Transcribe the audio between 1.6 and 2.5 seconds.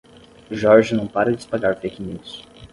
fake news